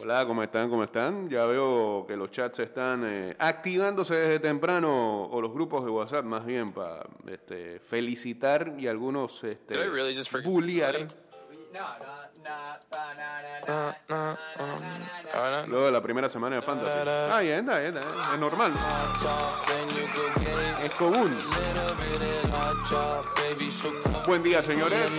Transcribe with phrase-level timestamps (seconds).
[0.00, 0.70] Hola, ¿cómo están?
[0.70, 1.28] ¿Cómo están?
[1.28, 6.24] Ya veo que los chats están eh, activándose desde temprano, o los grupos de WhatsApp
[6.24, 10.14] más bien, para este, felicitar y algunos este, really
[10.44, 11.06] bullear.
[15.66, 16.98] Luego de la primera semana de Fantasy.
[17.06, 17.96] Ah, bien, está bien.
[17.96, 18.72] Es normal.
[20.82, 21.38] Es común.
[24.26, 25.10] Buen día, señores.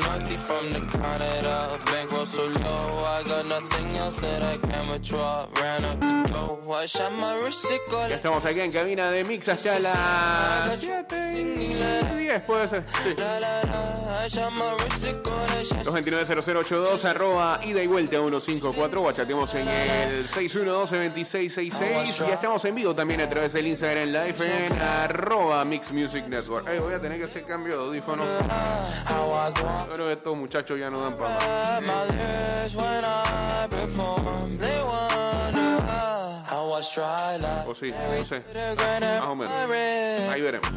[8.10, 11.20] Ya estamos aquí en cabina de Mix hasta las 7
[12.18, 12.86] 10, puede ser.
[13.04, 13.16] Sí.
[16.40, 19.02] 229-0082, arroba ida y vuelta 154.
[19.02, 22.28] Guachateamos en el 612-2666.
[22.28, 26.68] Y estamos en vivo también a través del Instagram Live en arroba Mix Music Network.
[26.68, 28.24] Ey, voy a tener que hacer cambio de audífono.
[29.90, 32.10] Pero estos muchachos ya no dan para más.
[37.68, 38.44] O sí, no sé.
[39.20, 39.54] Más o menos.
[40.30, 40.70] Ahí veremos.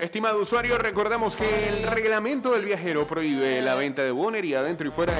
[0.00, 4.90] Estimado usuario, recordamos que el reglamento del viajero prohíbe la venta de bonería dentro y
[4.90, 5.14] fuera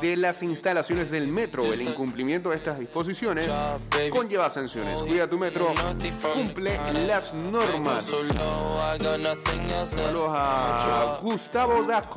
[0.00, 1.62] de, las instalaciones del metro.
[1.64, 3.48] El incumplimiento de estas disposiciones
[4.10, 5.00] conlleva sanciones.
[5.02, 5.72] Cuida tu metro,
[6.34, 8.06] cumple las normas.
[9.84, 12.08] Saludos a Gustavo da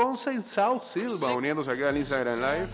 [0.44, 2.68] South Silva uniéndose aquí al Instagram Live.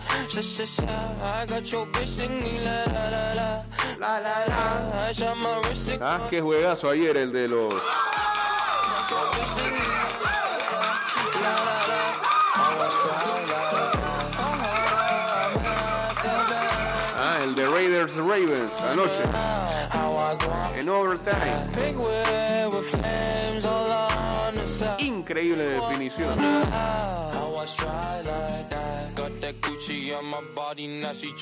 [6.00, 7.74] Ah, qué juegazo ayer el de los.
[17.18, 19.22] Ah, el de Raiders Ravens anoche.
[20.76, 21.70] En overtime.
[24.98, 26.38] Increíble definición.
[29.16, 29.54] Got that
[30.12, 31.32] on my body, now she.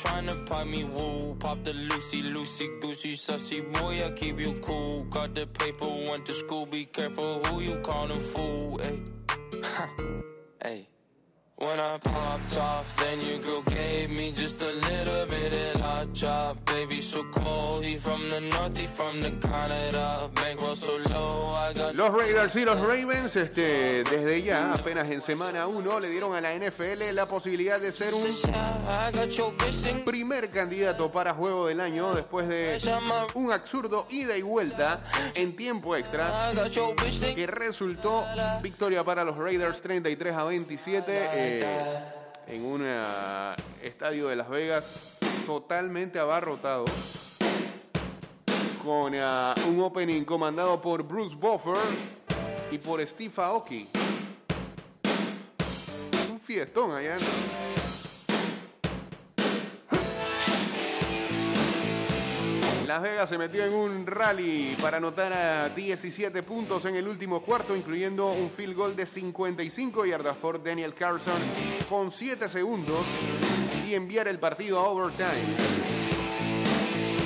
[1.40, 1.72] Pop the
[4.14, 5.04] keep you cool.
[5.10, 7.76] Got the paper, went to school, be careful who you
[8.20, 8.78] fool.
[8.78, 9.00] Hey,
[10.62, 10.88] hey.
[11.56, 15.44] When I popped off, then your girl gave me just a little bit.
[16.66, 20.30] Baby, so cold, he from the north, he from the Canada.
[20.34, 25.20] Bankroll so low, I got Los Raiders y los Ravens, este, desde ya, apenas en
[25.20, 31.34] semana 1, le dieron a la NFL la posibilidad de ser un primer candidato para
[31.34, 32.78] juego del año después de
[33.34, 35.02] un absurdo ida y vuelta
[35.34, 36.50] en tiempo extra
[37.34, 38.24] que resultó
[38.62, 41.43] victoria para los Raiders 33 a 27 eh,
[42.46, 46.84] en un eh, estadio de Las Vegas totalmente abarrotado
[48.84, 51.76] con eh, un opening comandado por Bruce Buffer
[52.70, 53.88] y por Steve Aoki.
[56.30, 57.16] Un fiestón allá.
[62.94, 67.42] Las Vegas se metió en un rally para anotar a 17 puntos en el último
[67.42, 71.34] cuarto, incluyendo un field goal de 55 yardas por Daniel Carlson
[71.88, 73.04] con 7 segundos
[73.84, 75.56] y enviar el partido a overtime.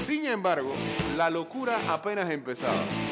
[0.07, 0.73] Sin embargo,
[1.19, 3.08] la locura apenas empezaba.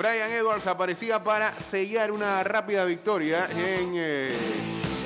[0.00, 4.30] Brian Edwards aparecía para sellar una rápida victoria en eh,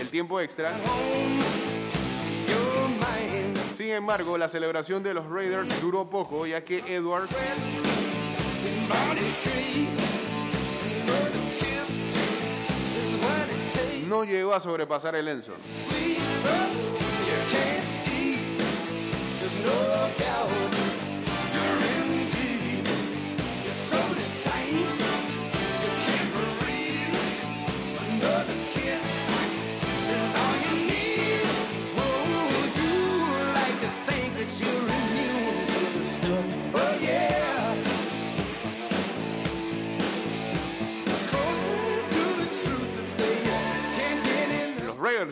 [0.00, 0.70] el tiempo extra.
[3.74, 7.34] Sin embargo, la celebración de los Raiders duró poco, ya que Edwards
[14.06, 15.54] no llegó a sobrepasar el Enzo.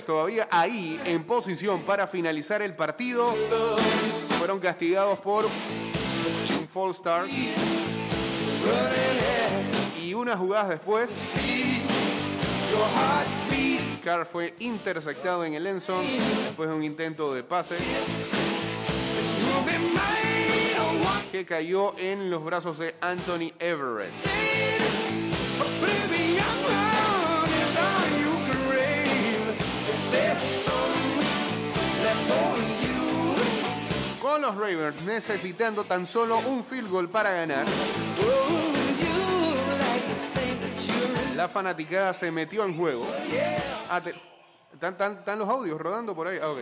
[0.07, 3.35] Todavía ahí en posición para finalizar el partido.
[4.39, 7.29] Fueron castigados por un false start.
[10.03, 11.29] Y unas jugadas después,
[14.03, 16.05] Carr fue interceptado en el Enson
[16.45, 17.77] después de un intento de pase
[21.31, 24.11] que cayó en los brazos de Anthony Everett.
[34.33, 37.67] Con los Ravens necesitando tan solo un field goal para ganar.
[41.37, 43.07] La fanaticada se metió en juego.
[43.91, 44.01] Ah,
[44.73, 46.39] ¿Están, están los audios rodando por ahí?
[46.41, 46.61] Ah, ok.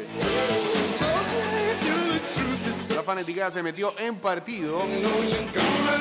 [2.93, 4.83] La fanaticada se metió en partido.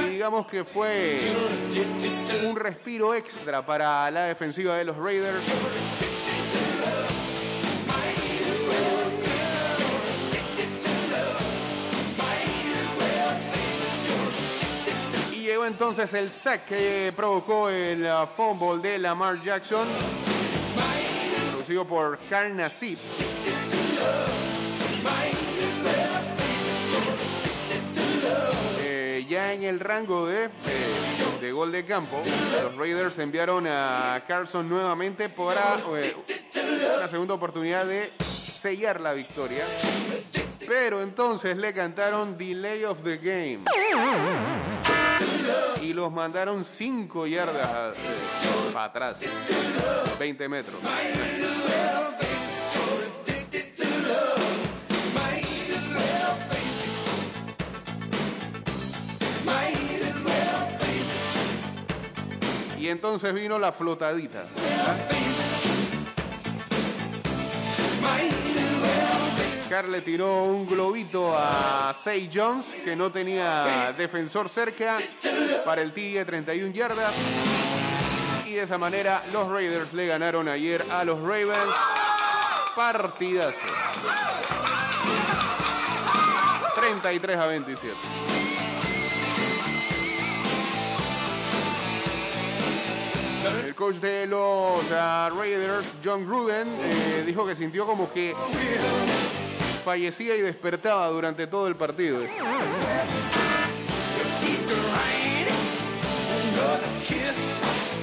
[0.10, 1.20] Digamos que fue
[2.48, 5.44] un respiro extra para la defensiva de los Raiders.
[15.70, 19.88] Entonces el sack que provocó el uh, fumble de Lamar Jackson,
[21.52, 22.98] producido por Karl Nassib.
[28.82, 30.50] Eh, ya en el rango de, eh,
[31.40, 32.20] de gol de campo,
[32.64, 36.16] los Raiders enviaron a Carson nuevamente para eh,
[36.98, 39.66] una segunda oportunidad de sellar la victoria.
[40.68, 43.66] Pero entonces le cantaron Delay of the Game.
[45.82, 47.96] Y los mandaron 5 yardas
[48.74, 49.22] para atrás.
[50.20, 50.80] 20 metros.
[62.78, 64.44] Y entonces vino la flotadita.
[69.70, 74.98] Carl le tiró un globito a Say Jones, que no tenía defensor cerca,
[75.64, 77.14] para el de 31 yardas.
[78.48, 81.76] Y de esa manera los Raiders le ganaron ayer a los Ravens.
[82.76, 83.60] Partidazo.
[86.74, 87.96] 33 a 27.
[93.68, 98.34] El coach de los ah, Raiders, John Gruden, eh, dijo que sintió como que
[99.90, 102.20] fallecía y despertaba durante todo el partido.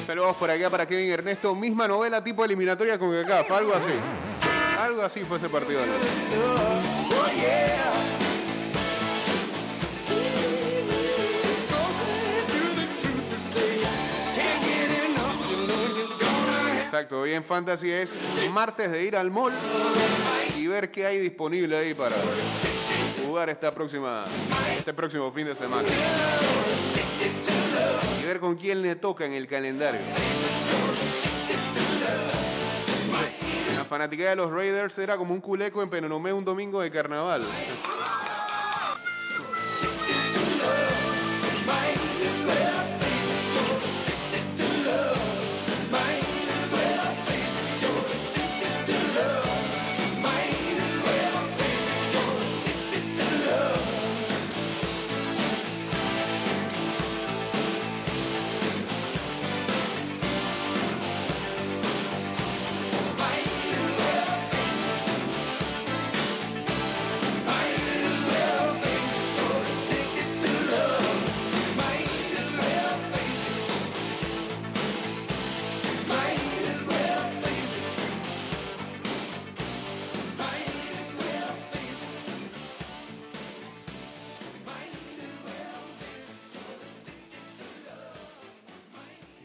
[0.04, 1.54] Saludos por acá para Kevin Ernesto.
[1.54, 3.92] Misma novela tipo eliminatoria con CACAF, algo así.
[4.80, 5.80] Algo así fue ese partido.
[16.86, 18.20] Exacto, hoy en Fantasy es
[18.52, 19.52] martes de ir al mall
[20.56, 22.14] y ver qué hay disponible ahí para
[23.26, 24.24] jugar esta próxima,
[24.78, 25.88] este próximo fin de semana.
[28.22, 30.00] Y ver con quién le toca en el calendario.
[33.76, 37.44] La fanática de los Raiders era como un culeco en Penonomé un domingo de carnaval.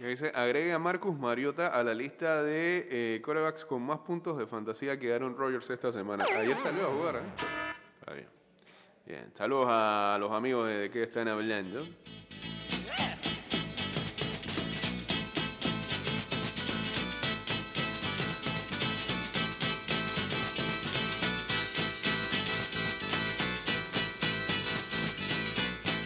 [0.02, 4.36] Que dice, agregue a Marcus Mariota a la lista de eh, quarterbacks con más puntos
[4.36, 6.26] de fantasía que Aaron Rodgers esta semana.
[6.40, 7.20] Ayer salió a jugar, ¿eh?
[8.00, 8.28] Está bien.
[9.06, 11.86] Bien, saludos a los amigos de, qué están hablando.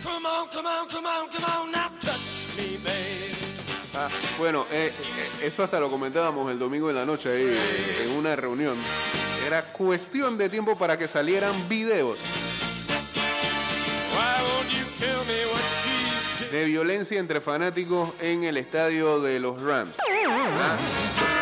[0.03, 1.74] Come on, come on, come on,
[4.37, 8.11] bueno, eh, eh, eso hasta lo comentábamos el domingo en la noche ahí eh, en
[8.11, 8.75] una reunión.
[9.45, 12.19] Era cuestión de tiempo para que salieran videos
[16.51, 19.97] de violencia entre fanáticos en el estadio de los Rams.
[19.99, 20.77] ¿Ah?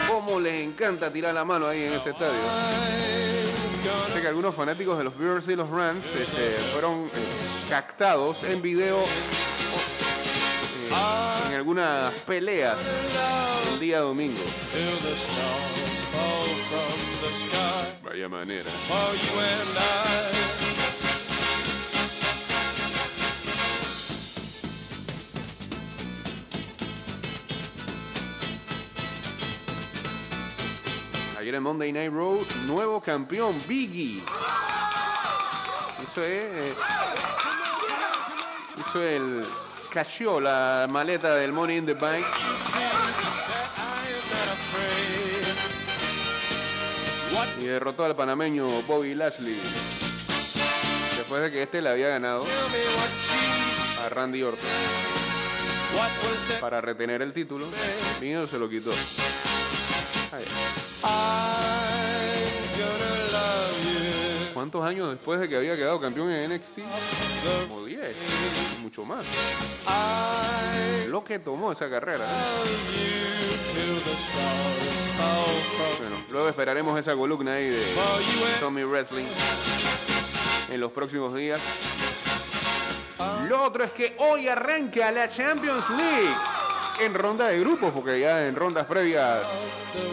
[0.08, 2.34] ¿Cómo les encanta tirar la mano ahí en ese estadio?
[4.14, 7.10] Sé que algunos fanáticos de los Bears y los Rams este, fueron eh,
[7.70, 9.04] captados en video
[11.48, 12.78] en algunas peleas
[13.74, 14.42] el día domingo.
[18.04, 18.70] Vaya manera.
[31.40, 34.22] Ayer en Monday Night Raw, nuevo campeón, Biggie.
[36.00, 36.74] Y Hizo, eh,
[39.16, 39.46] el.
[39.94, 42.26] Cachó la maleta del Money in the Bank.
[47.62, 49.62] Y derrotó al panameño Bobby Lashley.
[51.16, 52.44] Después de que este le había ganado
[54.04, 54.68] a Randy Orton.
[56.60, 57.68] Para retener el título,
[58.20, 58.90] Mío se lo quitó.
[64.64, 66.80] ¿Cuántos años después de que había quedado campeón en NXT?
[67.68, 68.16] Como 10,
[68.82, 69.26] mucho más.
[71.10, 72.26] Lo que tomó esa carrera.
[76.00, 77.84] Bueno, luego esperaremos esa columna ahí de
[78.62, 79.26] Tommy Wrestling
[80.72, 81.60] en los próximos días.
[83.50, 86.53] Lo otro es que hoy arranca la Champions League
[87.00, 89.42] en ronda de grupos, porque ya en rondas previas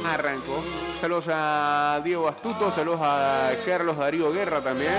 [0.07, 0.63] arrancó.
[1.01, 4.93] Saludos a Diego Astuto, saludos a Carlos Darío Guerra también.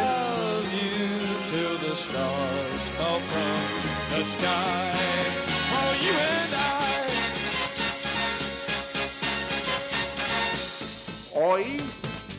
[11.34, 11.78] Hoy,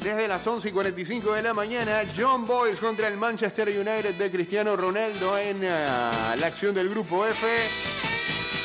[0.02, 4.30] desde las 11 y 45 de la mañana, John Boyce contra el Manchester United de
[4.30, 8.11] Cristiano Ronaldo en uh, la acción del grupo F.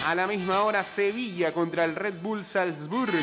[0.07, 3.17] A la misma hora, Sevilla contra el Red Bull Salzburgo.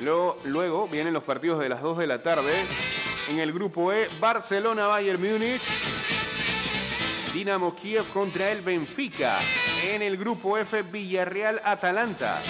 [0.00, 2.52] Luego, vienen los partidos de las 2 de la tarde.
[3.30, 5.62] En el grupo E, Barcelona, Bayern Múnich.
[7.32, 9.38] Dinamo Kiev contra el Benfica.
[9.84, 12.42] En el grupo F, Villarreal, Atalanta.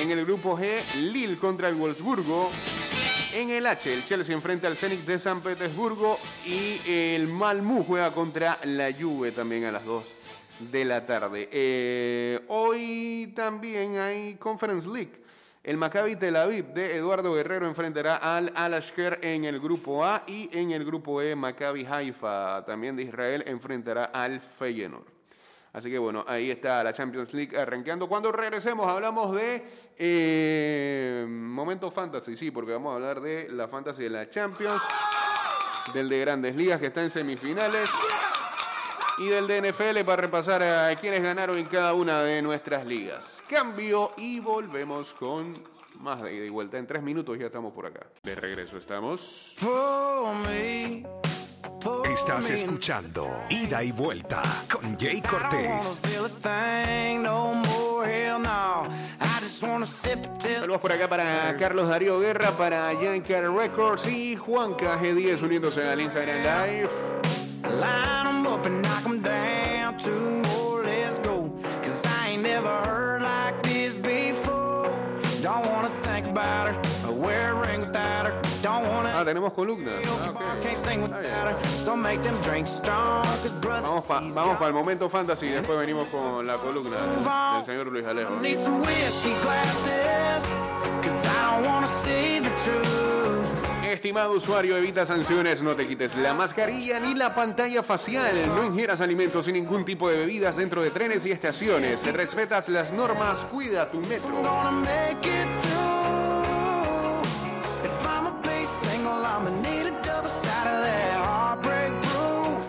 [0.00, 2.52] En el grupo G, Lille contra el Wolfsburgo.
[3.34, 8.12] En el H, el Chelsea enfrenta al Zenit de San Petersburgo y el Malmú juega
[8.12, 10.04] contra la Juve también a las 2
[10.70, 11.48] de la tarde.
[11.50, 15.22] Eh, hoy también hay Conference League.
[15.64, 20.50] El Maccabi Tel Aviv de Eduardo Guerrero enfrentará al Al-Ashker en el grupo A y
[20.52, 25.11] en el grupo E Maccabi Haifa también de Israel enfrentará al Feyenoord.
[25.72, 28.08] Así que bueno, ahí está la Champions League arranqueando.
[28.08, 29.64] Cuando regresemos hablamos de
[29.96, 34.82] eh, Momento Fantasy, sí, porque vamos a hablar de la Fantasy de la Champions,
[35.94, 37.88] del de Grandes Ligas que está en semifinales
[39.18, 43.42] y del de NFL para repasar a quienes ganaron en cada una de nuestras ligas.
[43.48, 45.54] Cambio y volvemos con
[46.00, 46.78] más de ida y vuelta.
[46.78, 48.06] En tres minutos ya estamos por acá.
[48.22, 49.56] De regreso estamos.
[52.04, 56.00] Estás escuchando Ida y Vuelta con Jay Cortés.
[60.58, 66.00] Saludos por acá para Carlos Darío Guerra, para Yankee Records y Juan KG10 uniéndose al
[66.00, 66.90] Instagram Live.
[67.80, 69.96] Line them up and knock them down.
[69.98, 71.50] Two more, let's go.
[71.82, 74.88] Cause I ain't never heard like this before.
[75.42, 76.81] Don't wanna think about her,
[79.14, 79.92] Ah, tenemos columna.
[79.94, 80.72] Ah, okay.
[83.82, 86.96] Vamos para vamos pa el momento fantasy y después venimos con la columna
[87.56, 88.30] del señor Luis Alejo.
[93.92, 99.00] Estimado usuario, evita sanciones, no te quites la mascarilla ni la pantalla facial, no ingieras
[99.00, 103.90] alimentos y ningún tipo de bebidas dentro de trenes y estaciones, respetas las normas, cuida
[103.90, 104.30] tu metro.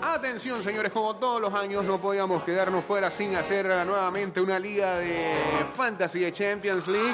[0.01, 4.95] Atención señores, como todos los años no podíamos quedarnos fuera sin hacer nuevamente una liga
[4.95, 5.35] de
[5.75, 7.13] Fantasy de Champions League.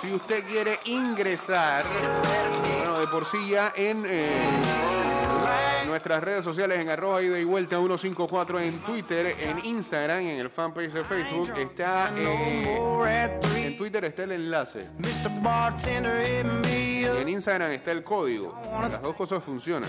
[0.00, 1.84] Si usted quiere ingresar,
[2.78, 4.30] bueno, de por sí ya en eh,
[5.86, 10.50] nuestras redes sociales, en arroba ida y vuelta 154 en Twitter, en Instagram, en el
[10.50, 14.86] fanpage de Facebook, está eh, en Twitter está el enlace.
[16.68, 18.60] Y en Instagram está el código.
[18.70, 19.88] Las dos cosas funcionan.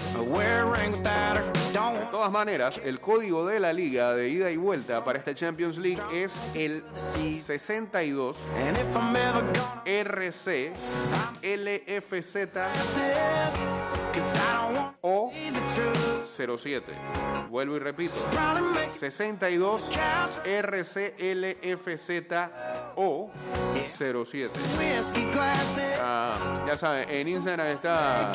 [1.74, 5.78] De todas maneras, el código de la liga de ida y vuelta para esta Champions
[5.78, 8.44] League es el 62
[9.86, 10.74] RC
[11.44, 12.36] LFZ
[15.02, 15.32] o
[16.26, 16.94] 07.
[17.50, 18.14] Vuelvo y repito.
[18.90, 19.90] 62
[20.46, 22.10] RCLFZ
[22.96, 23.32] o
[23.88, 24.60] 07.
[26.02, 26.36] Ah,
[26.68, 28.32] ya saben, en Instagram está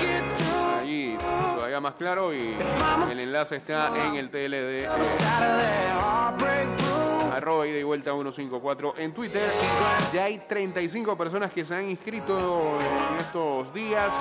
[0.78, 1.16] allí
[1.54, 2.56] todavía más claro y
[3.10, 4.88] el enlace está en el TLD.
[7.38, 9.48] Arroba ida y vuelta 154 en Twitter.
[10.12, 14.12] Ya hay 35 personas que se han inscrito en estos días.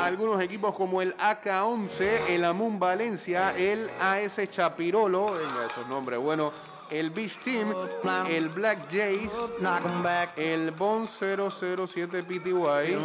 [0.00, 6.52] Algunos equipos como el AK11, el Amun Valencia, el AS Chapirolo, venga, esos nombres bueno,
[6.92, 7.72] el Beach Team,
[8.28, 10.04] el Black Jays, 'em
[10.36, 12.96] el Bon 007 PTY,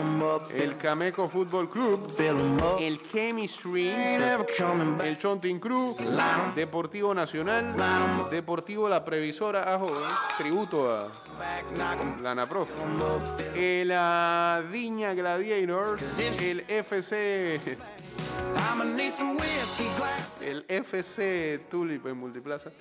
[0.61, 5.95] el Cameco Football Club, 'em el Chemistry, el Chonting Crew,
[6.55, 7.75] Deportivo Nacional,
[8.29, 12.67] Deportivo La Previsora, ajo, eh, tributo a Back, knock 'em la Naprof,
[13.55, 13.89] el
[14.71, 17.59] Viña Gladiators, el FC,
[20.41, 22.71] El FC Tulip en Multiplaza.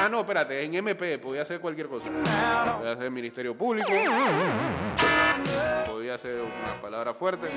[0.00, 2.10] Ah, no, espérate, en MP, podía ser cualquier cosa.
[2.78, 3.88] Podía ser Ministerio Público,
[5.86, 7.48] podía ser una palabra fuerte.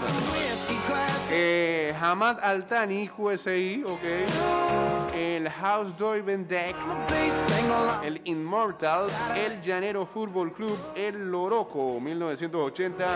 [1.29, 5.13] Eh, Hamad Altani, QSI, ok.
[5.13, 8.03] El House sing along.
[8.03, 13.07] el Immortal, el Llanero Fútbol Club, el Loroco, 1980,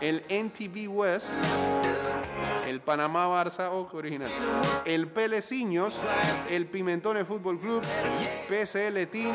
[0.00, 1.30] el NTV West,
[2.66, 4.30] el Panamá Barça, qué original,
[4.84, 6.00] el Peleciños,
[6.50, 7.82] el Pimentones Fútbol Club,
[8.48, 9.32] PCL Team,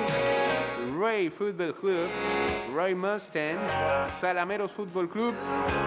[1.00, 2.08] Ray Fútbol Club,
[2.76, 3.58] Ray Mustang,
[4.08, 5.34] Salameros Fútbol Club,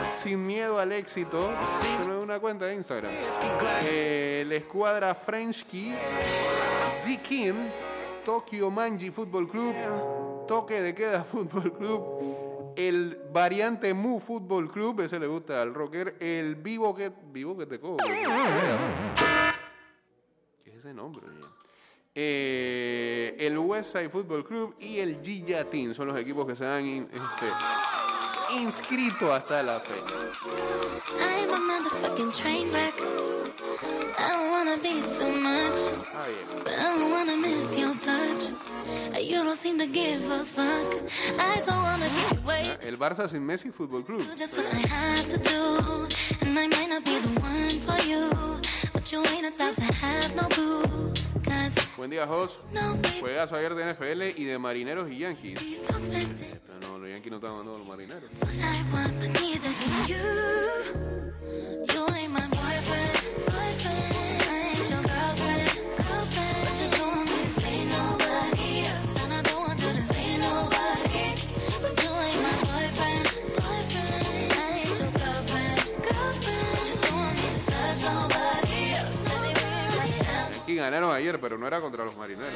[0.02, 5.94] Sin Miedo al Éxito, se una cuenta de Instagram, la Escuadra French Key,
[7.04, 7.54] D-Kim,
[8.24, 9.74] Tokyo Manji Fútbol Club,
[10.46, 12.39] Toque de Queda Fútbol Club,
[12.88, 17.66] el Variante Mu Fútbol Club, ese le gusta al rocker, el Vivo que, Vivo que
[17.66, 17.96] te cojo.
[20.64, 21.22] ¿Qué es ese nombre?
[22.14, 26.84] Eh, el Westside Football Club y el Gilla Team son los equipos que se han
[26.84, 27.46] in- este,
[28.60, 30.14] inscrito hasta la fecha.
[31.18, 32.94] I'm a motherfucking train wreck.
[34.18, 36.46] I don't wanna be too much, Ah, bien.
[42.82, 44.26] El Barça sin Messi Fútbol Club.
[51.96, 52.58] Buen día, Jos.
[53.20, 55.60] Juegas ayer de NFL y de Marineros y Yankees.
[56.66, 58.30] Pero no, los Yankees no están mandando a los Marineros.
[80.76, 82.52] Ganaron ayer, pero no era contra los Marineros.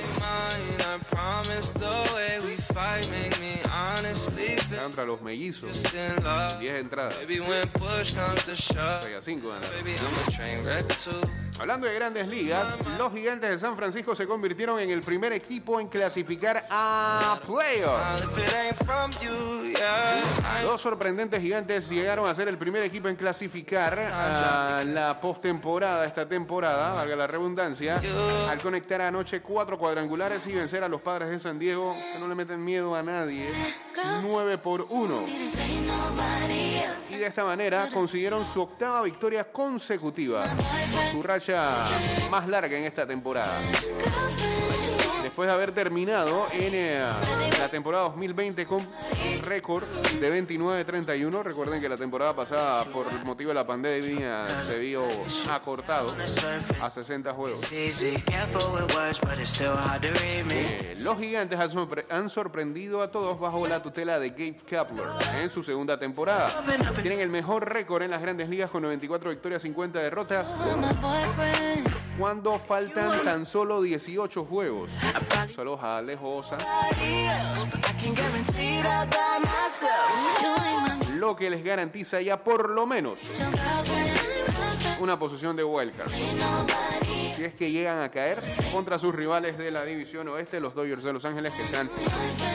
[4.71, 5.75] Era contra los Mellizos.
[5.75, 6.61] just in love.
[6.61, 7.19] 10 entradas.
[7.19, 9.71] Baby, when push comes to shove, 6 a 5 ganaron.
[11.59, 15.79] Hablando de grandes ligas, los gigantes de San Francisco se convirtieron en el primer equipo
[15.81, 18.01] en clasificar a playoff.
[18.01, 22.59] And if it ain't from you, yeah, I Los sorprendentes gigantes llegaron a ser el
[22.59, 28.01] primer equipo en clasificar a la postemporada esta temporada, valga la redundancia,
[28.49, 32.29] al conectar anoche cuatro cuadrangulares y vencer a los padres de San Diego, que no
[32.29, 33.51] le meten miedo a nadie,
[34.23, 35.15] 9 por 1.
[35.15, 37.15] To say nobody else.
[37.15, 40.47] Y de esta manera consiguieron su octava victoria consecutiva,
[41.11, 41.87] su racha
[42.31, 43.59] más larga en esta temporada.
[45.25, 47.03] Después de haber terminado en eh,
[47.59, 48.87] la temporada 2020 con
[49.45, 49.83] récord
[50.21, 55.03] de 29-31, recuerden que la temporada pasada por el motivo de la pandemia se vio
[55.51, 56.15] acortado
[56.83, 57.63] a 60 juegos.
[60.51, 65.07] Eh, Los gigantes han, sorpre- han sorprendido a todos bajo la tutela de Gabe Kapler
[65.41, 66.51] en su segunda temporada.
[67.03, 70.55] Tienen el mejor récord en las grandes ligas con 94 victorias, 50 derrotas.
[72.19, 74.93] Cuando faltan tan solo 18 juegos.
[80.41, 83.19] You ain't my lo que les garantiza ya por lo menos
[85.01, 86.11] una posición de wildcard.
[87.35, 91.03] Si es que llegan a caer contra sus rivales de la división oeste, los Dodgers
[91.03, 91.91] de Los Ángeles, que están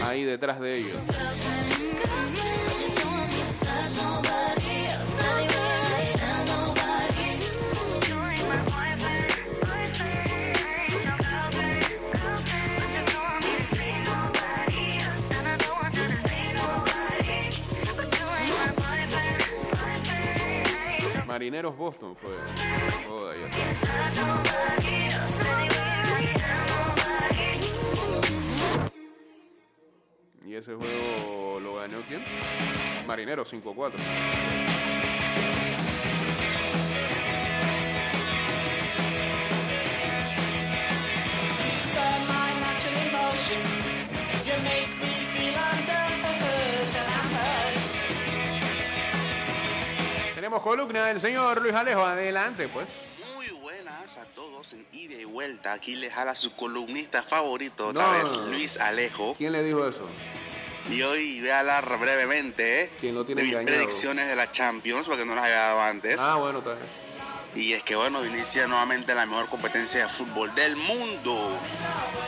[0.05, 0.95] ahí detrás de ellos.
[21.69, 22.31] Marineros Boston fue.
[23.09, 23.31] Oh.
[30.45, 32.21] Y ese juego lo ganó quién?
[33.07, 33.93] Marineros 5-4.
[50.49, 52.03] Tenemos columna del señor Luis Alejo.
[52.03, 52.87] Adelante, pues.
[53.35, 54.17] Muy buenas.
[54.17, 55.73] a todos en ida y vuelta.
[55.73, 59.35] Aquí les jala su columnista favorito, otra vez Luis Alejo.
[59.37, 60.09] ¿Quién le dijo eso?
[60.89, 62.89] Y hoy voy a hablar brevemente ¿eh?
[62.99, 63.77] ¿Quién lo tiene de mis engañado?
[63.77, 66.19] predicciones de la Champions, porque no las había dado antes.
[66.19, 66.85] Ah, bueno, está bien.
[67.55, 71.57] Y es que bueno, inicia nuevamente la mejor competencia de fútbol del mundo,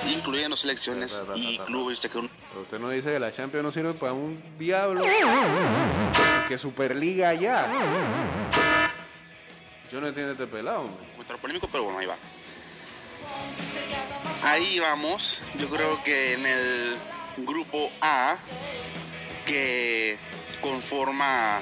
[0.10, 2.00] incluyendo selecciones y clubes.
[2.00, 5.04] Sé que un- Pero usted no dice que la Champions no sirve para un diablo.
[6.48, 7.68] Que Superliga ya.
[9.92, 11.06] Yo no entiendo este pelado, hombre.
[11.12, 12.16] Encuentro polémico, pero bueno, ahí va.
[14.44, 15.42] Ahí vamos.
[15.60, 16.98] Yo creo que en el
[17.38, 18.38] grupo A,
[19.46, 20.18] que
[20.62, 21.62] conforma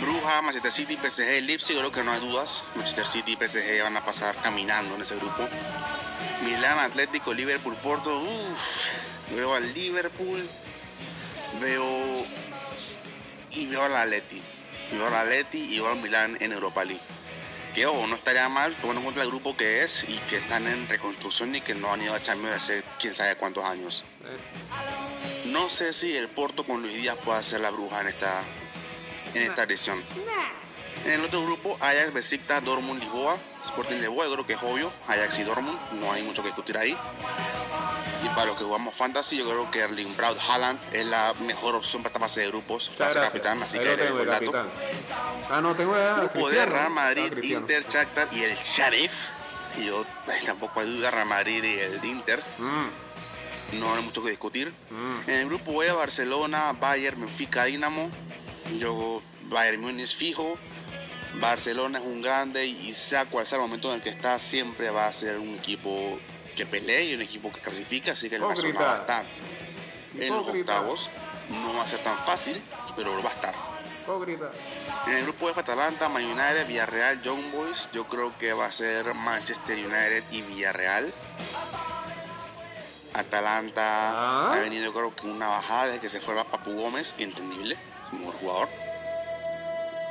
[0.00, 2.62] Bruja, Manchester City, PSG Leipzig, creo que no hay dudas.
[2.74, 5.46] Manchester City y PSG van a pasar caminando en ese grupo.
[6.44, 8.18] Milán, Atlético, Liverpool, Porto.
[8.18, 8.86] Uf,
[9.34, 10.48] veo al Liverpool.
[11.60, 12.24] Veo
[13.50, 14.40] y veo al Atleti.
[14.92, 17.02] Veo al Atleti y veo al Milán en Europa League.
[17.74, 20.66] Que ojo, no estaría mal tomando en cuenta el grupo que es y que están
[20.66, 24.04] en reconstrucción y que no han ido a Champions hace quién sabe cuántos años.
[25.44, 28.42] No sé si el Porto con Luis Díaz puede hacer la bruja en esta,
[29.34, 30.02] en esta edición.
[31.04, 34.92] En el otro grupo, Ajax, Besiktas, Dortmund, Lisboa, Sporting Lisboa, yo creo que es obvio,
[35.08, 36.96] Ajax y Dortmund, no hay mucho que discutir ahí.
[38.22, 41.74] Y para los que jugamos Fantasy, yo creo que Erling Braut Haaland es la mejor
[41.74, 44.26] opción para esta fase de grupos, para ser capitán, así Ahí que le dejo el
[44.26, 44.52] dato.
[45.50, 46.66] Ah, no, tengo a Grupo de.
[46.66, 47.60] Real Ah, Madrid, Cristiano.
[47.60, 49.12] Inter, Shakhtar y el Sheriff.
[49.78, 52.42] Y yo pues, tampoco hay duda, Real Madrid y el Inter.
[52.58, 54.70] Mm, No hay mucho que discutir.
[55.26, 58.10] En el grupo E, Barcelona, Bayern, Benfica, Dinamo.
[58.78, 60.56] Yo, Bayern Múnich fijo.
[61.34, 64.90] Barcelona es un grande y sea cual sea el momento en el que está, siempre
[64.90, 66.18] va a ser un equipo
[66.56, 68.12] que pelee y un equipo que clasifica.
[68.12, 69.24] Así que el Barcelona va a estar
[70.18, 71.08] en los octavos.
[71.50, 72.60] No va a ser tan fácil,
[72.96, 73.54] pero va a estar.
[75.06, 77.88] En el grupo F, Atalanta, Man United, Villarreal, Young Boys.
[77.92, 81.12] Yo creo que va a ser Manchester United y Villarreal.
[83.14, 84.52] Atalanta Ah.
[84.52, 87.14] ha venido, yo creo que una bajada desde que se fue a Papu Gómez.
[87.18, 87.76] Entendible,
[88.18, 88.68] buen jugador.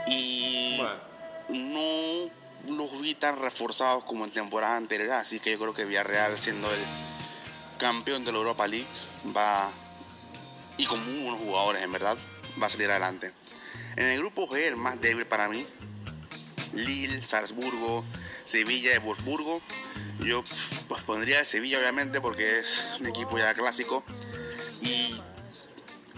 [0.07, 0.95] Y Bueno.
[1.49, 2.31] no
[2.67, 5.15] los vi tan reforzados como en temporadas anteriores.
[5.15, 6.79] Así que yo creo que Villarreal, siendo el
[7.77, 8.87] campeón de la Europa League,
[9.35, 9.71] va
[10.77, 12.17] y con muy buenos jugadores, en verdad,
[12.61, 13.33] va a salir adelante.
[13.97, 15.65] En el grupo G, el más débil para mí,
[16.73, 18.05] Lille, Salzburgo,
[18.45, 19.61] Sevilla y Wolfsburgo.
[20.21, 20.43] Yo
[20.87, 24.03] pues, pondría el Sevilla, obviamente, porque es un equipo ya clásico.
[24.81, 25.21] Y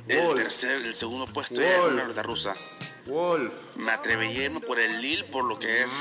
[0.07, 1.93] el tercer, el segundo puesto es Wolf.
[1.93, 2.53] una ruta rusa.
[3.05, 3.51] Wolf.
[3.75, 5.91] Me atrevería a irme por el Lille, por lo que es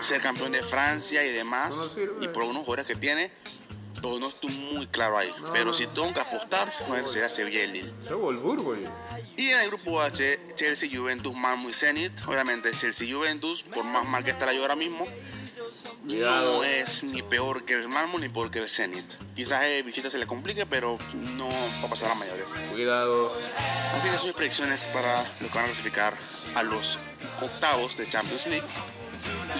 [0.00, 3.30] ser campeón de Francia y demás, No y por unos jugadores que tiene,
[3.94, 5.32] pero no estoy muy claro ahí.
[5.52, 7.92] pero si tengo que apostar, bueno, será Sevilla y Lille.
[8.04, 8.88] Es Wolfsburgo, oye.
[9.36, 12.12] Y en el grupo H, Chelsea, Juventus, Malmo y Zenit.
[12.26, 15.06] Obviamente, Chelsea y Juventus, por más mal que está la yo ahora mismo.
[16.04, 19.04] No es ni peor que el Malmo ni peor que el Zenit.
[19.34, 22.54] Quizás el visita se le complique, pero no va a pasar a mayores.
[22.70, 23.32] Cuidado.
[23.96, 26.14] Así que son mis predicciones para los que van a clasificar
[26.54, 26.98] a los
[27.40, 28.66] octavos de Champions League.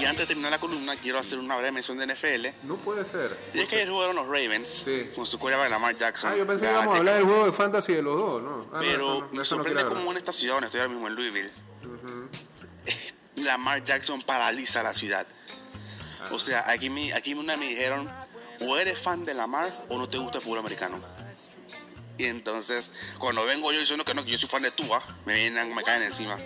[0.00, 2.48] Y antes de terminar la columna, quiero hacer una breve mención de NFL.
[2.66, 3.36] No puede ser.
[3.54, 5.10] Y es que ayer jugaron los Ravens Sí.
[5.14, 6.32] con su quarterback Lamar Jackson.
[6.32, 8.66] Ah, yo pensé que íbamos a hablar del juego de fantasy de los dos, ¿no?
[8.72, 10.80] Ah, no, Pero no, me eso no sorprende quiero cómo en esta ciudad donde estoy
[10.80, 11.50] ahora mismo en Louisville,
[13.36, 15.26] Lamar Jackson paraliza la ciudad.
[16.30, 18.10] O sea, aquí, me, aquí una me dijeron,
[18.60, 21.00] o eres fan de Lamar o no te gusta el fútbol americano.
[22.18, 25.34] Y entonces, cuando vengo yo diciendo que no, que yo soy fan de Tua, me
[25.34, 26.38] vienen, me caen encima.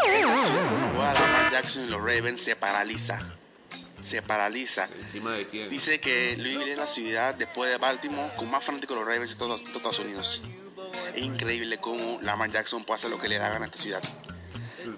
[0.00, 3.18] Juega Lamar Jackson y los Ravens se paraliza.
[4.00, 4.88] Se paraliza.
[4.98, 5.68] ¿Encima de quién?
[5.68, 9.30] Dice que Louisville es la ciudad después de Baltimore con más fanáticos de los Ravens
[9.30, 10.42] de todos todos Estados Unidos.
[11.14, 14.02] Es increíble cómo Lamar Jackson puede hacer lo que le da gana a esta ciudad.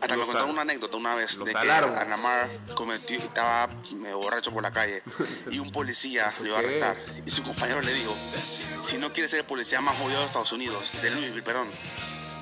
[0.01, 1.97] Hasta me contaron una anécdota una vez de que salaron.
[1.97, 5.03] a Lamar cometió, estaba medio borracho por la calle
[5.51, 8.15] y un policía lo iba a arrestar y su compañero le dijo,
[8.83, 11.69] si no quieres ser el policía más jodido de Estados Unidos, de Louisville, perdón,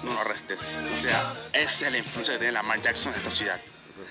[0.02, 0.74] no lo arrestes.
[0.92, 3.60] O sea, esa es la influencia que tiene Lamar Jackson en esta ciudad.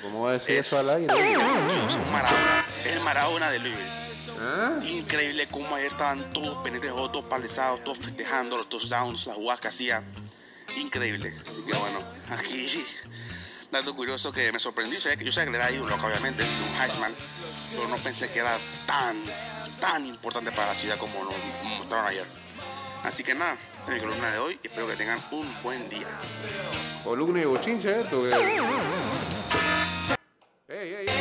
[0.02, 1.38] ¿Cómo va a decir Es, eso al aire?
[1.38, 4.00] Un Maradona, es el Maradona de Louisville.
[4.42, 4.80] ¿Ah?
[4.84, 9.68] Increíble cómo ayer estaban todos juego, todos paralizados, todos festejando los touchdowns, las jugadas que
[9.68, 10.04] hacía.
[10.78, 11.34] Increíble.
[11.66, 12.86] Que bueno, aquí,
[13.72, 14.96] dato curioso que me sorprendió.
[14.98, 17.14] Yo sabía que, yo sabía que él era ídolo, obviamente, un Heisman,
[17.72, 19.24] pero no pensé que era tan,
[19.80, 21.32] tan importante para la ciudad como lo
[21.78, 22.26] mostraron ayer.
[23.04, 26.08] Así que nada, en mi columna de hoy, espero que tengan un buen día.
[27.04, 28.24] Columna y bochinche esto.
[28.24, 28.30] que-
[30.72, 31.16] Ey, ey, ey.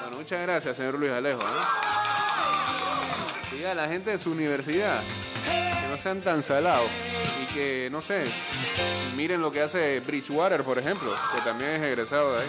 [0.00, 1.40] Bueno, muchas gracias, señor Luis Alejo.
[1.42, 1.44] ¿eh?
[3.52, 5.02] diga a la gente de su universidad
[5.44, 6.90] que no sean tan salados
[7.42, 8.24] y que, no sé,
[9.16, 12.48] miren lo que hace Bridgewater, por ejemplo, que también es egresado de ahí.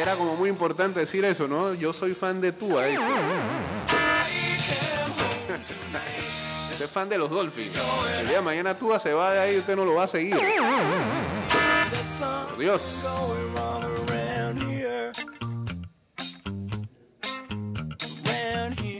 [0.00, 1.74] Era como muy importante decir eso, ¿no?
[1.74, 2.84] Yo soy fan de Tua.
[6.90, 7.72] Fan de los Dolphins.
[8.18, 10.08] El día de mañana Tua se va de ahí y usted no lo va a
[10.08, 10.36] seguir.
[10.36, 13.06] Por Dios.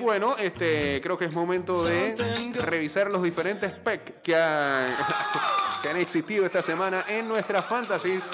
[0.01, 2.17] Bueno, este, creo que es momento de
[2.55, 4.93] revisar los diferentes PEC que han,
[5.83, 8.25] que han existido esta semana en nuestras fantasies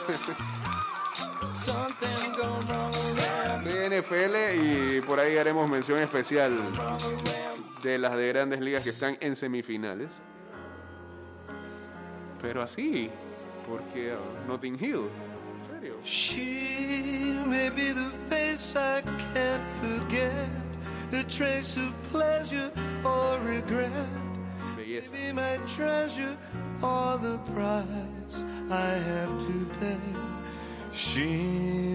[3.64, 6.56] de NFL y por ahí haremos mención especial
[7.82, 10.10] de las de grandes ligas que están en semifinales.
[12.40, 13.10] Pero así,
[13.66, 15.08] porque uh, Notting Hill,
[15.54, 15.96] en serio.
[16.02, 19.02] She may be the face I
[19.34, 20.50] can't forget,
[21.12, 22.70] a trace of pleasure
[23.04, 23.90] or regret.
[24.76, 25.10] Belleza.
[25.12, 26.36] Be my treasure
[26.82, 30.00] or the price I have to pay.
[30.92, 31.26] She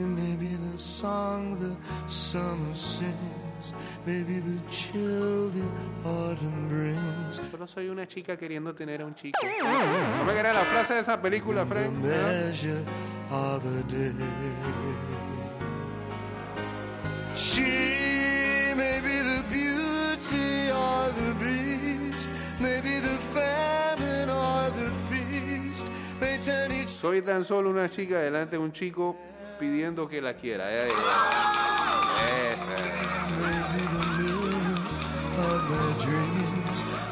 [0.05, 1.75] may be the song the
[2.11, 3.15] summer sings,
[4.05, 5.63] maybe the chill the
[6.07, 7.41] autumn brings.
[7.51, 9.37] Solo soy una chica queriendo tener a un chico.
[9.43, 11.91] ¿No me quería la frase de esa película, Frank?
[11.91, 12.83] Measure
[13.29, 14.11] of a day.
[17.33, 17.61] She
[18.75, 25.87] may be the beauty or the beast, maybe the famine or the feast,
[26.19, 29.15] may turn each Soy tan solo una chica delante de un chico
[29.59, 30.69] pidiendo que la quiera.
[30.69, 30.93] Ya, ya.
[32.51, 33.00] Esa.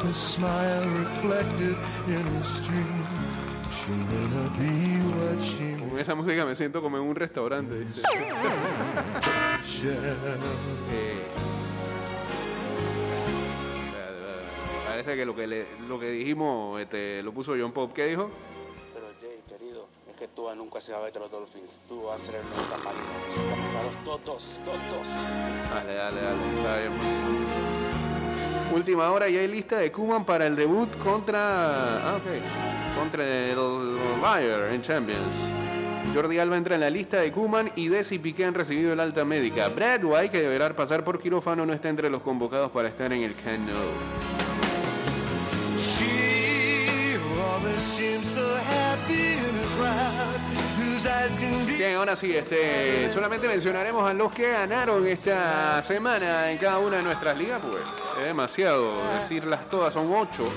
[0.10, 1.76] A smile reflected
[2.08, 3.04] in a stream.
[3.72, 7.86] She may not be what she Con esa música me siento como en un restaurante.
[10.91, 11.28] Eh,
[14.88, 17.93] parece que lo que, le- lo que dijimos este, lo puso John Pop.
[17.93, 18.30] ¿Qué dijo?
[18.93, 21.82] Pero Jay, querido, es que tú nunca se va a ver a los Dolphins.
[21.88, 22.41] Tú vas a ser el.
[22.52, 25.08] Son camareros todos, todos.
[25.74, 26.58] Dale, dale, dale.
[26.58, 27.68] Está bien.
[28.71, 31.97] Última hora y hay lista de Kuman para el debut contra.
[31.97, 32.97] Ah, ok.
[32.99, 33.58] Contra el
[34.21, 35.36] Bayern en Champions.
[36.13, 39.25] Jordi Alba entra en la lista de Kuman y Desi Piqué han recibido el alta
[39.25, 39.67] médica.
[39.69, 43.23] Brad White, que deberá pasar por quirófano, no está entre los convocados para estar en
[43.23, 43.36] el.
[45.77, 46.39] She
[51.78, 56.98] Bien, ahora sí, este, solamente mencionaremos a los que ganaron esta semana en cada una
[56.98, 57.84] de nuestras ligas, pues
[58.20, 60.52] es demasiado decirlas todas, son ocho.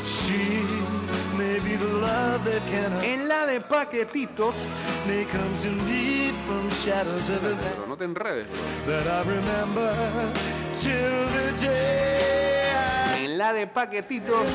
[3.05, 4.55] En la de paquetitos,
[7.75, 8.49] pero no te enredes.
[13.19, 14.49] En la de paquetitos,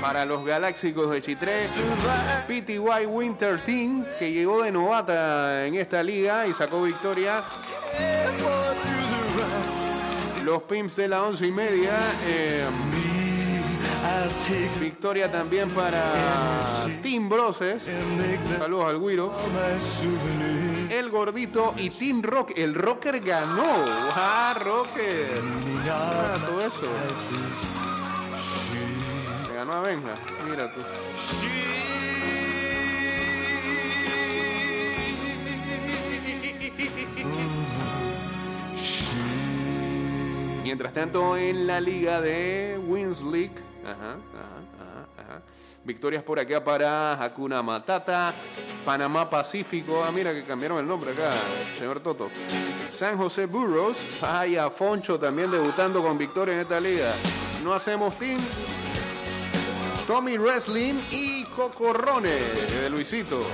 [0.00, 1.66] para los galáxicos de Chitré.
[2.48, 7.44] PTY Winter Team, que llegó de novata en esta liga y sacó victoria.
[10.44, 11.92] Los Pimps de la once y media.
[12.26, 12.64] eh,
[14.80, 16.02] victoria también para
[17.02, 17.84] Team Broses.
[18.58, 19.32] Saludos al Guiro.
[20.90, 22.52] El gordito y Team Rock.
[22.56, 23.84] El Rocker ganó.
[24.16, 25.40] ¡Ah, Rocker!
[25.88, 28.01] Ah, todo eso.
[29.64, 29.82] Ganó.
[30.48, 30.80] Mira tú.
[40.62, 43.52] Mientras tanto, en la liga de Wins League.
[45.84, 48.32] Victorias por acá para Hakuna Matata,
[48.84, 50.02] Panamá Pacífico.
[50.02, 51.30] Ah, mira que cambiaron el nombre acá,
[51.74, 52.30] señor Toto.
[52.88, 54.22] San José Burros.
[54.22, 57.12] Ay, Afoncho también debutando con victoria en esta liga.
[57.64, 58.38] No hacemos team.
[60.06, 62.30] Tommy Wrestling y Cocorrone
[62.80, 63.46] de Luisito.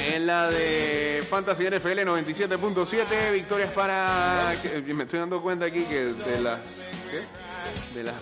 [0.00, 4.54] En la de Fantasy NFL 97.7, victorias para.
[4.62, 6.60] que- Me estoy dando cuenta aquí que de las.
[7.10, 7.94] ¿Qué?
[7.98, 8.14] De las.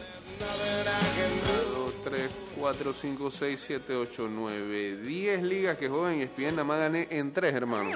[1.75, 2.31] 2, 3,
[2.63, 7.09] 4, 5, 6, 7, 8, 9, 10 ligas que juegan en ESPN, nada más gané
[7.11, 7.91] en 3, hermano.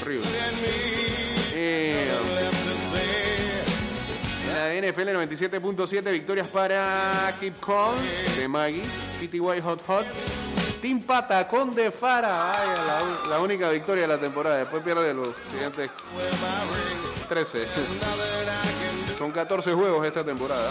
[0.00, 0.26] Horrible.
[1.52, 2.08] Eh,
[4.54, 7.94] la NFL 97.7, victorias para Keep Calm
[8.38, 8.84] de Maggie,
[9.20, 10.06] PTY Hot Hot,
[10.80, 12.28] Team Patacón de Fara.
[12.28, 14.56] Vaya, la, la única victoria de la temporada.
[14.56, 15.90] Después pierde los siguientes
[17.28, 17.66] 13.
[19.18, 20.70] Son 14 juegos esta temporada.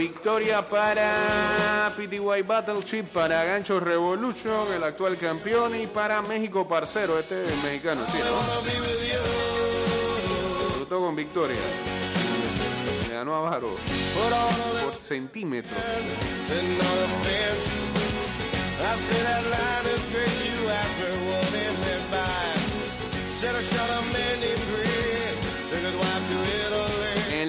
[0.00, 7.44] Victoria para PTY Battleship, para Gancho Revolution, el actual campeón, y para México Parcero, este
[7.44, 8.68] es mexicano, sí, ¿no?
[10.68, 11.60] Disfrutó con victoria.
[13.08, 13.76] Le ganó a Varo
[14.14, 15.78] por centímetros.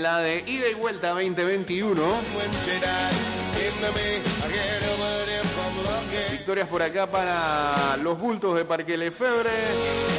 [0.01, 3.13] La de ida y vuelta 2021, When she died,
[3.53, 6.31] came to me, I can't help but if I'm lucky.
[6.31, 9.51] victorias por acá para los bultos de Parque Lefebre,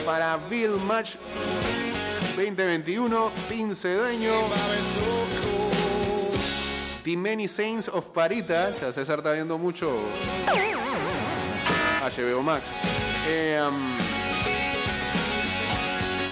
[0.05, 1.14] para Bill Match
[2.37, 5.01] 2021, Team Cedeño, Bobby's so
[5.42, 6.38] cool.
[7.05, 9.90] The Many Saints of Parita, ya César está viendo mucho
[12.01, 12.68] HBO Max.
[13.29, 13.97] Eh, um,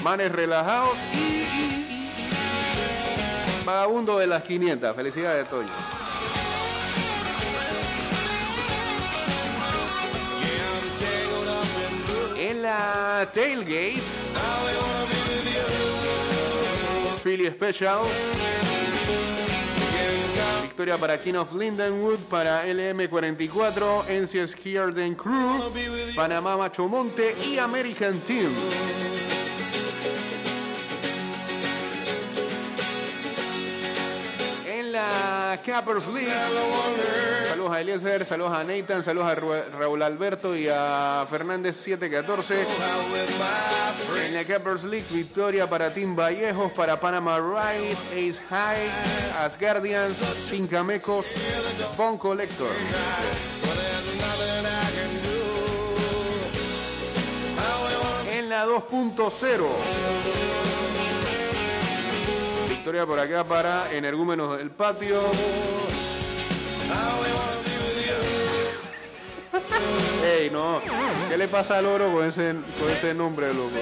[0.04, 1.39] manes relajados y-
[3.64, 4.96] Vagabundo de las 500.
[4.96, 5.68] Felicidades, Toño.
[12.38, 14.02] En la Tailgate.
[17.22, 18.00] Philly Special.
[20.62, 25.70] Victoria para King of Lindenwood, para LM44, NCS Hearden Crew,
[26.16, 28.50] Panamá Macho Monte y American Team.
[35.50, 36.30] La Cappers League,
[37.48, 42.54] saludos a Eliezer, saludos a Nathan, saludos a Raúl Alberto y a Fernández 714.
[42.54, 44.26] out with my friend.
[44.26, 48.90] En la Cappers League, victoria para Team Vallejos, para Panama Ride, Ace High,
[49.44, 51.34] Asgardians, Pincamecos,
[51.96, 52.70] Bone Collector.
[58.30, 59.66] En la 2.0.
[62.80, 65.20] Victoria por acá para Energúmenos del Patio.
[70.24, 70.80] Ey, no.
[71.28, 73.76] ¿Qué le pasa al oro con ese, con ese nombre, loco?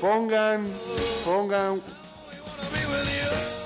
[0.00, 0.66] Pongan,
[1.26, 1.82] pongan,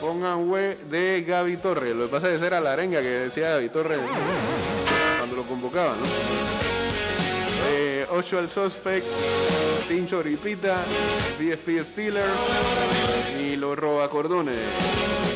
[0.01, 1.95] pongan we de Gaby Torres.
[1.95, 4.01] Lo que pasa es que era la arenga que decía Gaby Torres
[5.21, 6.52] cuando lo convocaban, ¿no?
[8.13, 9.07] Eh, Ocho al Suspect,
[9.89, 10.85] Tincho Ripita,
[11.39, 12.41] BFP Steelers
[13.41, 14.69] y los Robacordones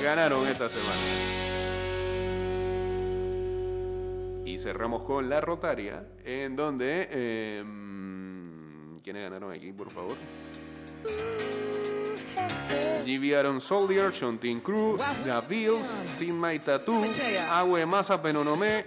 [0.02, 1.00] ganaron esta semana.
[4.44, 7.08] Y cerramos con la Rotaria, en donde...
[7.10, 7.64] eh,
[9.02, 10.16] ¿Quiénes ganaron aquí, por favor?
[13.04, 17.04] GB Aaron Soldier, Team Crew, The Bills, Team My Tattoo,
[17.50, 18.84] Agüe Masa y...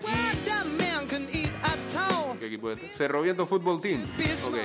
[2.49, 2.91] ¿Qué equipo es este?
[2.91, 4.01] Cerro Viento Football Team.
[4.47, 4.55] Ok.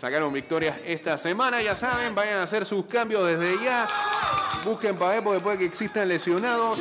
[0.00, 3.86] Sacaron victorias esta semana, ya saben, vayan a hacer sus cambios desde ya.
[4.64, 6.80] Busquen para Epo después de que existan lesionados.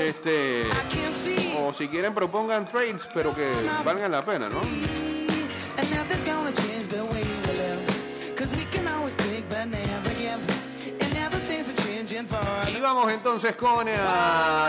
[0.00, 0.64] Este,
[1.60, 3.52] o si quieren propongan trades, pero que
[3.84, 4.60] valgan la pena, ¿no?
[12.94, 13.96] Vamos entonces con eh,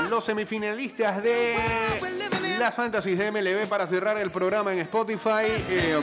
[0.09, 1.55] los semifinalistas de
[2.57, 5.45] la Fantasy de MLB para cerrar el programa en Spotify.
[5.69, 5.99] Eh.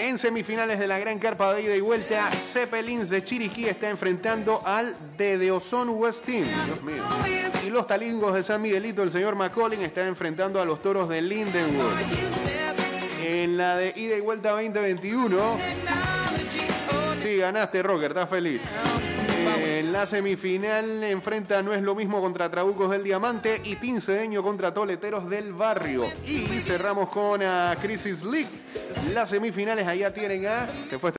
[0.00, 4.62] En semifinales de la Gran Carpa de ida y vuelta, Zeppelins de Chiriquí está enfrentando
[4.64, 6.44] al de Deozón West Team.
[6.66, 7.04] Dios mío.
[7.64, 11.22] Y los talingos de San Miguelito, el señor McCollin, está enfrentando a los toros de
[11.22, 11.92] Lindenwood.
[13.20, 15.58] En la de ida y vuelta 2021,
[17.16, 18.62] sí, ganaste, Rocker, estás feliz.
[19.60, 24.42] En la semifinal enfrenta No es lo mismo contra Trabucos del Diamante y Team Cedeño
[24.42, 26.10] contra Toleteros del Barrio.
[26.24, 28.48] Y cerramos con a Crisis League.
[29.12, 30.68] Las semifinales allá tienen a...
[30.86, 31.10] Se fue